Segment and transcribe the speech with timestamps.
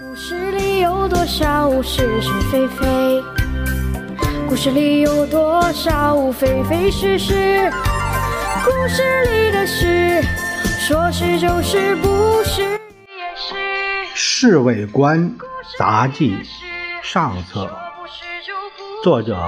[0.00, 3.22] 故事里有多少是是非非？
[4.48, 7.70] 故事里有多少非非是是？
[8.64, 10.22] 故事里的事，
[10.80, 13.54] 说是就是，不是也是。
[14.14, 15.30] 《侍卫官
[15.78, 16.38] 杂记》
[17.02, 17.70] 上册，
[19.04, 19.38] 作者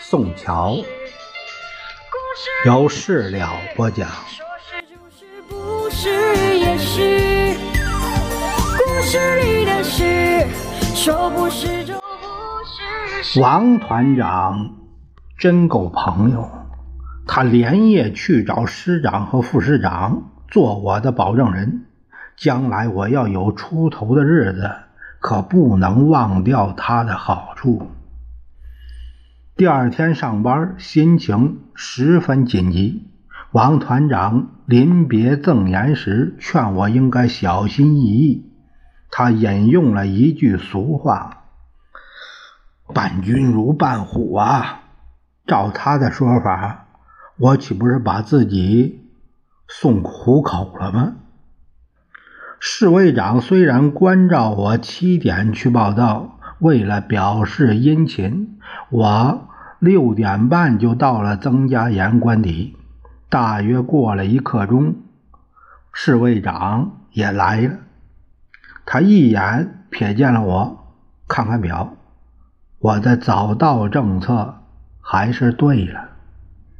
[0.00, 0.76] 宋乔，
[2.66, 4.06] 由事了播讲。
[5.90, 7.56] 是也是。
[8.76, 9.55] 故事里
[9.86, 10.44] 的事，
[10.96, 12.00] 说不是就不。
[13.22, 14.74] 是王团长
[15.38, 16.50] 真够朋友，
[17.28, 21.84] 他连夜去找师长和副师长做我的保证人。
[22.36, 24.72] 将来我要有出头的日子，
[25.20, 27.88] 可不能忘掉他的好处。
[29.56, 33.06] 第二天上班，心情十分紧急。
[33.52, 38.50] 王团长临别赠言时，劝我应该小心翼翼。
[39.10, 41.44] 他引用了一句俗话
[42.94, 44.82] ：“伴君如伴虎啊。”
[45.46, 46.88] 照他的说法，
[47.38, 49.08] 我岂不是把自己
[49.68, 51.12] 送虎口了吗？
[52.58, 58.58] 侍卫长虽然关照我七点去报道，为了表示殷勤，
[58.90, 59.48] 我
[59.78, 62.76] 六点半就到了曾家岩官邸。
[63.28, 64.96] 大约过了一刻钟，
[65.92, 67.78] 侍卫长也来了。
[68.86, 70.94] 他一眼瞥见了我，
[71.28, 71.96] 看看表，
[72.78, 74.62] 我的早到政策
[75.00, 76.10] 还是对了。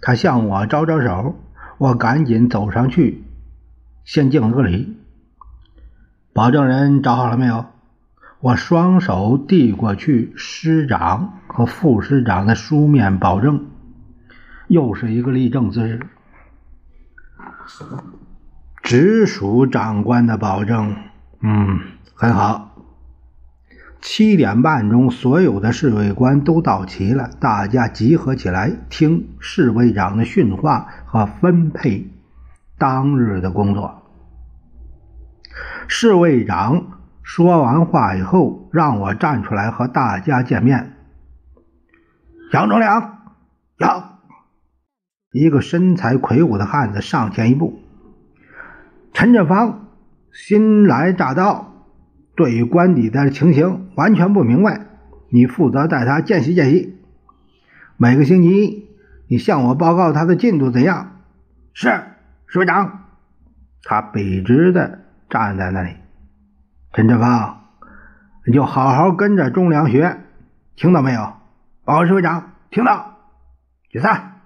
[0.00, 1.36] 他向我招招手，
[1.76, 3.22] 我赶紧走上去，
[4.04, 4.96] 先敬了个礼。
[6.32, 7.66] 保证人找好了没有？
[8.40, 13.66] 我双手递过去师长和副师长的书面保证，
[14.68, 16.00] 又是一个立正姿势。
[18.82, 20.96] 直属长官的保证，
[21.42, 21.80] 嗯，
[22.14, 22.66] 很好。
[24.02, 32.10] 七点半钟，所有的侍卫官都到齐了，大家集合起来听侍卫长的训话和分配
[32.78, 34.02] 当日的工作。
[35.86, 40.96] 侍卫长说完话以后，让我站出来和大家见面。
[42.52, 43.18] 杨忠良，
[43.78, 44.18] 杨，
[45.30, 47.80] 一个身材魁梧的汉子上前一步。
[49.12, 49.89] 陈振芳
[50.32, 51.72] 新来乍到，
[52.36, 54.86] 对于官邸的情形完全不明白，
[55.30, 56.96] 你负责带他见习见习。
[57.96, 58.88] 每个星期一，
[59.28, 61.20] 你向我报告他的进度怎样？
[61.72, 62.02] 是，
[62.46, 63.04] 师长。
[63.82, 65.96] 他笔直的站在那里。
[66.92, 67.64] 陈振芳，
[68.46, 70.18] 你就好好跟着忠良学，
[70.76, 71.34] 听到没有？
[71.84, 73.16] 报告师长，听到。
[73.90, 74.40] 解散。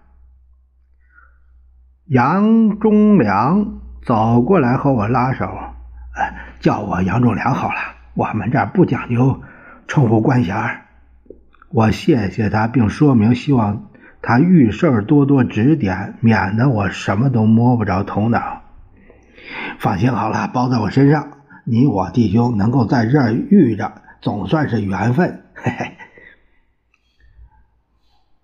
[2.07, 5.49] 杨忠良走过来和我拉手，
[6.65, 7.75] 叫我杨忠良好了。
[8.15, 9.43] 我们这儿不讲究
[9.87, 10.57] 称呼官衔。
[11.69, 13.91] 我谢谢他，并说明希望
[14.23, 18.63] 他遇事多多指点，免得我什么都摸不着头脑。
[19.79, 21.33] 放心好了，包在我身上。
[21.65, 23.93] 你我弟兄能够在这儿遇着，
[24.23, 25.43] 总算是缘分。
[25.55, 25.91] 嘿嘿。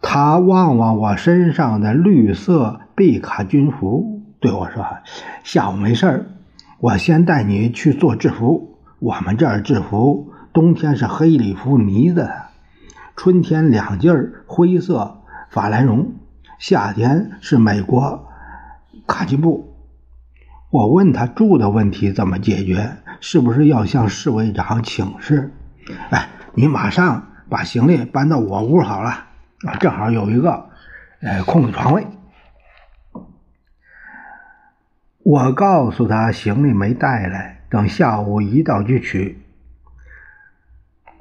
[0.03, 4.85] 他望望我身上的绿色毕卡军服，对我说
[5.43, 6.27] ：“下午没事儿，
[6.81, 8.79] 我先带你去做制服。
[9.01, 12.43] 我们这儿制服，冬天是黑礼服呢子的，
[13.17, 15.21] 春天两件儿灰色
[15.51, 16.15] 法兰绒，
[16.59, 18.27] 夏天是美国
[19.07, 19.77] 卡其布。”
[20.73, 25.53] 我问他住的问题怎么解决，是不是要向侍卫长请示？
[26.09, 29.11] 哎，你马上把行李搬到我屋好了，
[29.67, 30.71] 啊，正好有一个
[31.21, 32.07] 呃空的床位。
[35.31, 39.39] 我告诉他行李没带来，等下午一到去取。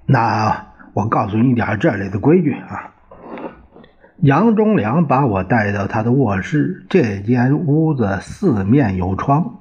[0.08, 2.96] 那我告诉你点这里的规矩啊。
[4.18, 9.60] 杨忠良把我带到他的卧室，这间屋子四面有窗，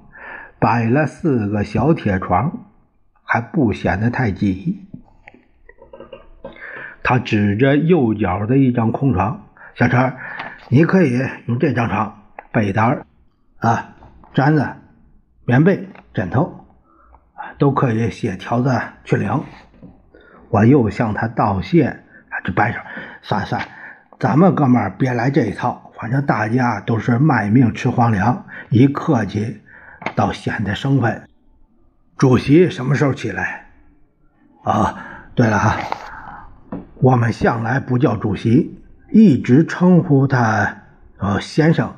[0.58, 2.60] 摆了四个小铁床，
[3.22, 4.82] 还不显得太挤。
[7.02, 9.44] 他指着右脚的一张空床
[9.76, 10.14] ：“小陈，
[10.70, 13.04] 你可以用这张床，被单
[13.58, 13.94] 啊、
[14.38, 14.64] 毡子、
[15.44, 16.64] 棉被、枕头
[17.34, 19.42] 啊都可以写条子去领。”
[20.48, 22.78] 我又向他道谢，他就摆手
[23.20, 23.60] ：“算算。”
[24.20, 29.60] 咱们哥们儿别来这一套，反正大家都是卖命吃皇粮，一客气
[30.14, 31.28] 倒显得生分。
[32.16, 33.66] 主席什么时候起来？
[34.62, 34.94] 啊，
[35.34, 35.76] 对了哈，
[36.96, 38.80] 我们向来不叫主席，
[39.12, 40.82] 一直称呼他
[41.18, 41.94] 呃先生。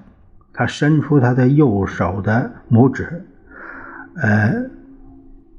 [0.52, 3.26] 他伸出他的右手的拇指，
[4.16, 4.70] 呃，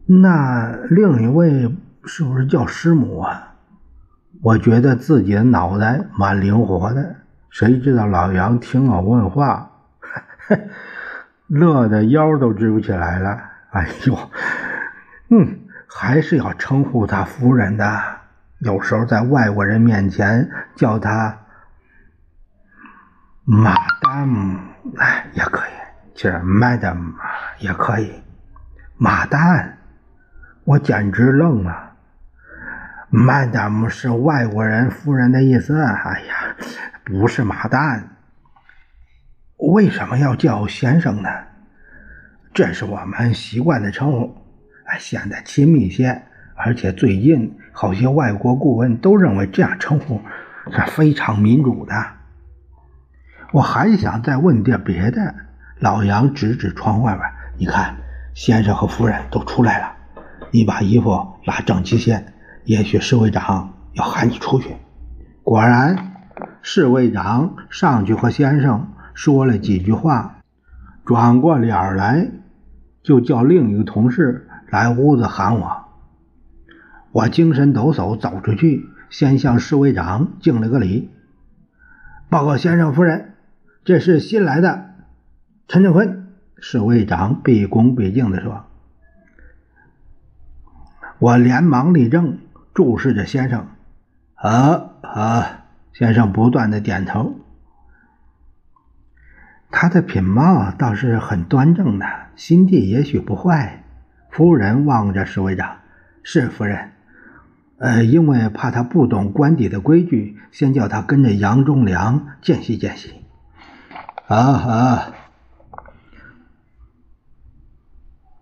[0.06, 3.56] 那另一位是不是叫师母啊？
[4.42, 7.16] 我觉得自己的脑袋蛮灵活的。
[7.50, 9.72] 谁知道老杨听我问话，
[11.48, 13.38] 乐得腰都直不起来了。
[13.72, 14.18] 哎呦，
[15.30, 18.02] 嗯，还是要称呼他夫人的。
[18.60, 21.38] 有时候在外国人面前叫他
[23.44, 24.58] 马达姆，
[24.98, 25.72] 哎，也可以。
[26.14, 27.14] 其实 Madam
[27.60, 28.12] 也可以。
[28.98, 29.78] 马丹，
[30.64, 31.94] 我简直愣了。
[33.12, 35.82] Madam 是外国人夫人的意思。
[35.82, 36.56] 哎呀，
[37.04, 38.10] 不是马丹。
[39.58, 41.30] 为什么要叫先生呢？
[42.54, 44.36] 这是我们习惯的称呼，
[45.00, 46.24] 显得亲密些。
[46.56, 50.22] 而且最近好些外国顾问都认为这样称呼
[50.72, 51.96] 是非常民主的。
[53.52, 55.36] 我还想再问点别的。
[55.80, 57.28] 老杨指指窗外边，
[57.58, 57.98] 你看，
[58.34, 59.92] 先生和夫人都出来了。
[60.52, 62.26] 你把衣服拉整齐些。
[62.64, 64.76] 也许侍卫长要喊你出去。
[65.44, 66.14] 果然，
[66.62, 70.38] 侍卫长上去和先生说了几句话，
[71.04, 72.30] 转过脸来
[73.02, 75.86] 就叫另一个同事来屋子喊我。
[77.12, 81.10] 我精神抖擞走出去，先向侍卫长敬了个礼，
[82.30, 83.31] 报告先生夫人，
[83.84, 84.96] 这是新来的
[85.68, 86.28] 陈振坤。
[86.60, 88.66] 侍卫长毕恭毕敬地说
[91.20, 92.38] ：“我连忙立正。”
[92.74, 93.68] 注视着先生，
[94.36, 95.66] 啊啊！
[95.92, 97.36] 先生不断的点头。
[99.70, 102.06] 他的品貌倒是很端正的，
[102.38, 103.84] 心地也许不坏。
[104.30, 105.80] 夫人望着侍卫长，
[106.24, 106.92] 是夫人。
[107.78, 113.21] 呃，因为怕他不懂官邸的规矩，先叫他跟着杨忠良见习见习。
[114.32, 115.14] 啊啊！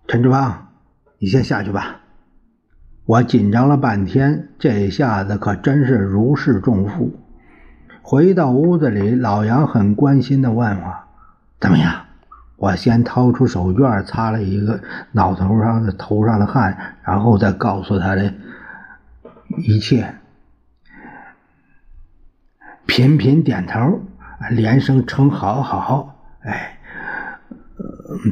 [0.08, 0.68] 陈志芳，
[1.18, 2.02] 你先下去吧。
[3.06, 7.20] 我紧张了半天，这下子可真是如释重负。
[8.04, 10.94] 回到屋子里，老杨很关心的问我
[11.60, 12.06] ：“怎么样？”
[12.58, 14.80] 我先掏出手绢擦了一个
[15.14, 18.32] 脑头上的头上的汗，然后再告诉他的
[19.58, 20.14] 一切。
[22.86, 24.02] 频频点头，
[24.52, 26.16] 连声称好，好。
[26.42, 26.80] 哎，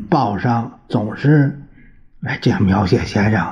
[0.10, 1.62] 报上总是
[2.24, 3.46] 哎这样描写先生。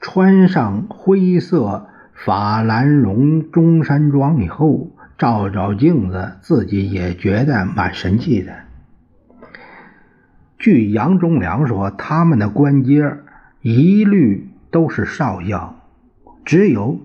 [0.00, 8.52] 穿上灰色法兰绒中山装以后，照照镜子，自己也觉得蛮神气的。
[10.58, 13.18] 据杨忠良说，他们的官阶
[13.60, 15.74] 一律都是少校，
[16.44, 17.00] 只有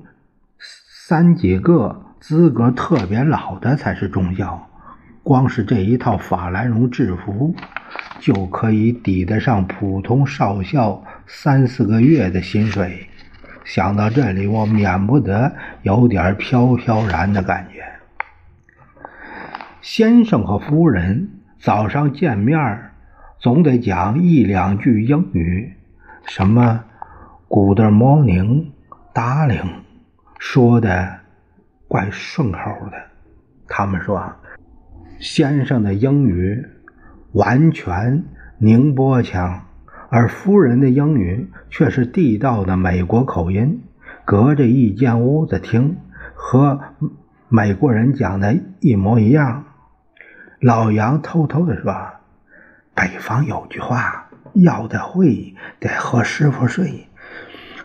[0.57, 4.67] 三几个资格特别老的才是中校。
[5.21, 7.53] 光是这一套法兰绒制服，
[8.19, 11.03] 就可以抵得上普通少校。
[11.27, 13.07] 三四个月的薪水，
[13.63, 17.85] 想到这里，我免不得有点飘飘然的感觉。
[19.81, 21.29] 先生和夫人
[21.59, 22.89] 早上见面，
[23.37, 25.75] 总得讲一两句英语，
[26.25, 26.85] 什么
[27.47, 28.69] “Good morning,
[29.13, 29.69] darling”，
[30.39, 31.19] 说的
[31.87, 32.59] 怪顺口
[32.91, 32.97] 的。
[33.67, 34.33] 他们说，
[35.19, 36.65] 先生的英语
[37.31, 38.23] 完全
[38.57, 39.61] 宁波腔。
[40.09, 43.81] 而夫人的英语却是地道的美国口音，
[44.23, 45.97] 隔着一间屋子听，
[46.35, 46.79] 和
[47.49, 49.65] 美国人讲的一模一样。
[50.61, 51.93] 老杨偷偷的说
[52.95, 57.07] ：“北方有句话，要得会得和师傅睡。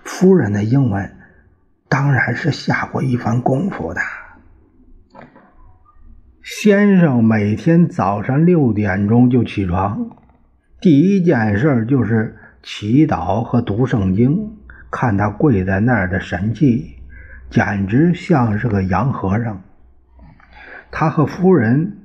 [0.05, 1.17] 夫人的英文
[1.91, 4.01] 当然是下过一番功夫的。”
[6.43, 10.17] 先生每天早上六点钟就起床。
[10.81, 14.57] 第一件事就是祈祷和读圣经。
[14.91, 16.97] 看他跪在那儿的神气，
[17.49, 19.63] 简直像是个洋和尚。
[20.91, 21.99] 他和夫人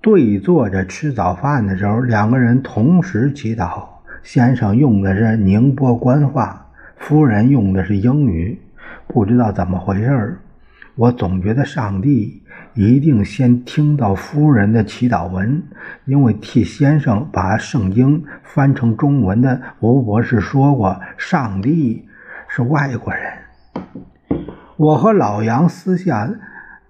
[0.00, 3.86] 对坐着吃早饭的时候，两个人同时祈祷。
[4.22, 8.58] 先生用的是宁波官话，夫人用的是英语。
[9.06, 10.38] 不知道怎么回事儿
[10.96, 12.40] 我总觉得上帝。
[12.76, 15.62] 一定先听到夫人的祈祷文，
[16.06, 22.04] 因为替先生把圣经翻成中文的吴博士说过，上帝
[22.48, 23.22] 是外国人。
[24.76, 26.28] 我和老杨私下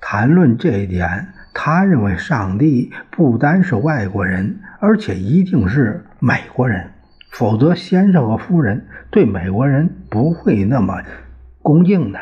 [0.00, 6.88] 谈论这一点，他认为上帝不单是外国人，而且一定是美国人，
[7.30, 11.02] 否则先生和夫人对美国人不会那么
[11.64, 12.20] 恭敬的。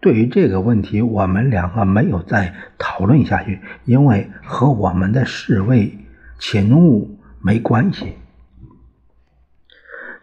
[0.00, 5.98] 对于这个问题，我们两个没有再讨论下去，因为和我们的侍卫
[6.38, 8.14] 勤务没关系。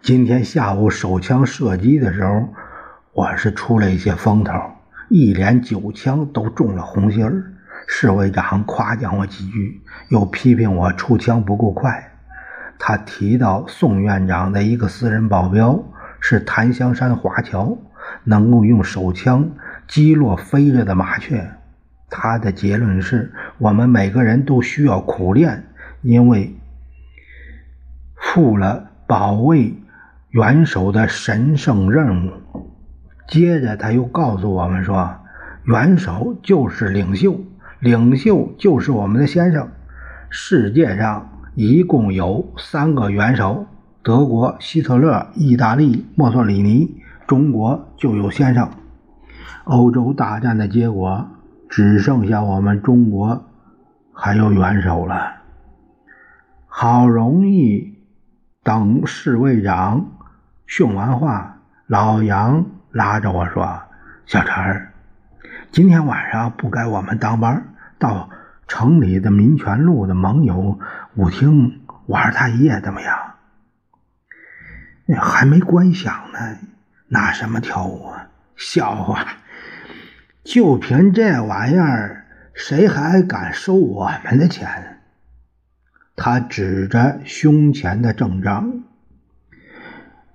[0.01, 2.49] 今天下午手枪射击的时候，
[3.13, 4.53] 我是出了一些风头，
[5.09, 7.53] 一连九枪都中了红心儿。
[7.85, 9.79] 侍卫长夸奖我几句，
[10.09, 12.11] 又批评我出枪不够快。
[12.79, 15.83] 他提到宋院长的一个私人保镖
[16.19, 17.77] 是檀香山华侨，
[18.23, 19.51] 能够用手枪
[19.87, 21.51] 击落飞着的麻雀。
[22.09, 25.65] 他的结论是我们每个人都需要苦练，
[26.01, 26.55] 因为
[28.15, 29.75] 负了保卫
[30.29, 32.31] 元首的神圣任务。
[33.27, 35.17] 接着，他又告诉我们说，
[35.65, 37.39] 元首就是领袖。
[37.79, 39.69] 领袖就是我们的先生。
[40.29, 43.67] 世界上一共有三个元首：
[44.01, 46.97] 德国希特勒、意大利墨索里尼，
[47.29, 48.71] 中国就有先生。
[49.63, 51.29] 欧洲大战的结果
[51.69, 53.45] 只剩下我们中国
[54.11, 55.35] 还有元首了。
[56.65, 57.93] 好容易
[58.63, 60.07] 等侍卫长
[60.65, 63.79] 训完话，老杨拉着我说
[64.25, 64.91] ：“小陈儿。”
[65.71, 68.31] 今天晚上不该我们当班，到
[68.67, 70.79] 城里的民权路的盟友
[71.13, 73.19] 舞厅玩他一夜怎么样？
[75.21, 76.39] 还没关响呢，
[77.09, 78.29] 拿什么跳舞啊？
[78.55, 79.25] 笑话！
[80.43, 85.01] 就凭这玩意儿，谁还敢收我们的钱？
[86.15, 88.83] 他指着胸前的正章。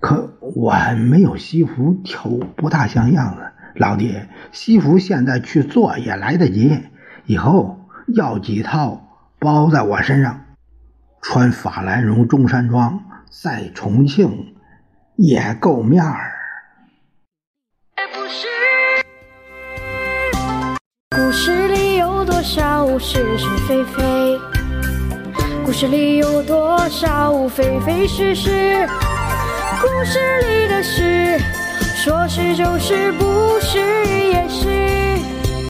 [0.01, 0.75] 可我
[1.09, 3.53] 没有西服，跳舞不大像样子。
[3.77, 4.21] 老弟，
[4.53, 6.79] 西服现在去做也来得及，
[7.25, 10.45] 以后要几套包在我身上，
[11.23, 14.55] 穿法兰绒中山装，在重庆
[15.17, 16.34] 也够面儿。
[21.17, 24.37] 故事里有多少是是非非？
[25.65, 28.85] 故事里有多少非非是是？
[29.81, 31.39] 故事里的事。
[31.97, 34.74] 说是就是不是也是。